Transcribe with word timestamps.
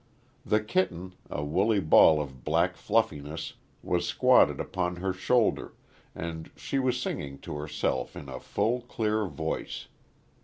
The 0.43 0.61
kitten, 0.63 1.13
a 1.29 1.43
woolly 1.45 1.79
ball 1.79 2.19
of 2.19 2.43
black 2.43 2.75
fluffiness, 2.75 3.53
was 3.83 4.07
squatted 4.07 4.59
upon 4.59 4.95
her 4.95 5.13
shoulder, 5.13 5.73
and 6.15 6.49
she 6.55 6.79
was 6.79 6.99
singing 6.99 7.37
to 7.41 7.53
herself 7.57 8.15
in 8.15 8.27
a 8.27 8.39
full, 8.39 8.81
clear 8.81 9.25
voice. 9.27 9.89